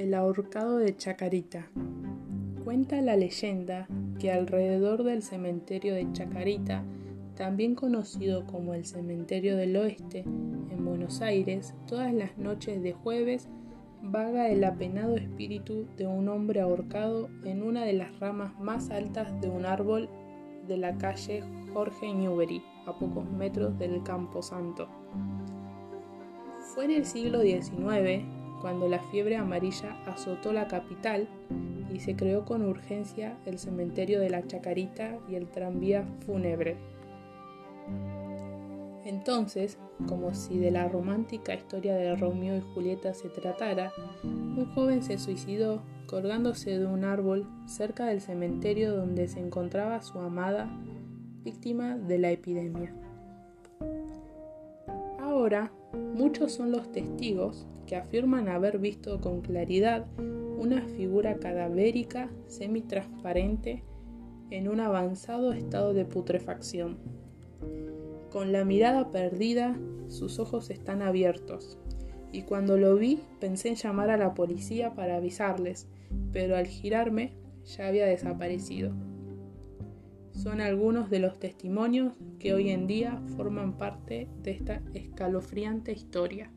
El 0.00 0.14
ahorcado 0.14 0.78
de 0.78 0.96
Chacarita. 0.96 1.68
Cuenta 2.64 3.02
la 3.02 3.16
leyenda 3.16 3.86
que 4.18 4.32
alrededor 4.32 5.04
del 5.04 5.22
cementerio 5.22 5.94
de 5.94 6.10
Chacarita, 6.10 6.82
también 7.36 7.74
conocido 7.74 8.46
como 8.46 8.72
el 8.72 8.86
Cementerio 8.86 9.58
del 9.58 9.76
Oeste, 9.76 10.20
en 10.20 10.84
Buenos 10.86 11.20
Aires, 11.20 11.74
todas 11.86 12.14
las 12.14 12.38
noches 12.38 12.82
de 12.82 12.94
jueves 12.94 13.50
vaga 14.00 14.48
el 14.48 14.64
apenado 14.64 15.16
espíritu 15.16 15.86
de 15.98 16.06
un 16.06 16.30
hombre 16.30 16.62
ahorcado 16.62 17.28
en 17.44 17.62
una 17.62 17.84
de 17.84 17.92
las 17.92 18.18
ramas 18.20 18.58
más 18.58 18.88
altas 18.88 19.38
de 19.42 19.50
un 19.50 19.66
árbol 19.66 20.08
de 20.66 20.78
la 20.78 20.96
calle 20.96 21.44
Jorge 21.74 22.14
Newbery, 22.14 22.62
a 22.86 22.98
pocos 22.98 23.30
metros 23.30 23.78
del 23.78 24.02
Campo 24.02 24.40
Santo. 24.40 24.88
Fue 26.74 26.86
en 26.86 26.92
el 26.92 27.04
siglo 27.04 27.42
XIX 27.42 28.39
cuando 28.60 28.88
la 28.88 29.00
fiebre 29.10 29.36
amarilla 29.36 29.96
azotó 30.06 30.52
la 30.52 30.68
capital 30.68 31.28
y 31.92 32.00
se 32.00 32.16
creó 32.16 32.44
con 32.44 32.62
urgencia 32.62 33.36
el 33.46 33.58
cementerio 33.58 34.20
de 34.20 34.30
la 34.30 34.46
Chacarita 34.46 35.18
y 35.28 35.34
el 35.34 35.48
tranvía 35.48 36.04
fúnebre. 36.26 36.76
Entonces, 39.04 39.78
como 40.06 40.34
si 40.34 40.58
de 40.58 40.70
la 40.70 40.88
romántica 40.88 41.54
historia 41.54 41.94
de 41.94 42.14
Romeo 42.16 42.56
y 42.56 42.60
Julieta 42.60 43.14
se 43.14 43.28
tratara, 43.28 43.92
un 44.22 44.70
joven 44.74 45.02
se 45.02 45.18
suicidó 45.18 45.82
colgándose 46.06 46.78
de 46.78 46.86
un 46.86 47.04
árbol 47.04 47.46
cerca 47.66 48.06
del 48.06 48.20
cementerio 48.20 48.94
donde 48.94 49.28
se 49.28 49.40
encontraba 49.40 50.02
su 50.02 50.18
amada, 50.18 50.68
víctima 51.42 51.96
de 51.96 52.18
la 52.18 52.30
epidemia. 52.30 52.92
Ahora, 55.18 55.72
muchos 56.20 56.52
son 56.52 56.70
los 56.70 56.92
testigos 56.92 57.66
que 57.86 57.96
afirman 57.96 58.48
haber 58.48 58.78
visto 58.78 59.20
con 59.22 59.40
claridad 59.40 60.06
una 60.58 60.82
figura 60.82 61.38
cadavérica 61.38 62.30
semitransparente 62.46 63.82
en 64.50 64.68
un 64.68 64.80
avanzado 64.80 65.54
estado 65.54 65.94
de 65.94 66.04
putrefacción. 66.04 66.98
Con 68.30 68.52
la 68.52 68.66
mirada 68.66 69.10
perdida, 69.10 69.78
sus 70.08 70.38
ojos 70.38 70.68
están 70.68 71.00
abiertos, 71.00 71.78
y 72.32 72.42
cuando 72.42 72.76
lo 72.76 72.96
vi 72.96 73.20
pensé 73.40 73.70
en 73.70 73.76
llamar 73.76 74.10
a 74.10 74.18
la 74.18 74.34
policía 74.34 74.94
para 74.94 75.16
avisarles, 75.16 75.88
pero 76.32 76.56
al 76.56 76.66
girarme 76.66 77.32
ya 77.64 77.88
había 77.88 78.04
desaparecido. 78.04 78.92
Son 80.32 80.60
algunos 80.60 81.10
de 81.10 81.18
los 81.18 81.38
testimonios 81.38 82.14
que 82.38 82.54
hoy 82.54 82.70
en 82.70 82.86
día 82.86 83.20
forman 83.36 83.76
parte 83.76 84.28
de 84.42 84.50
esta 84.52 84.82
escalofriante 84.94 85.92
historia. 85.92 86.50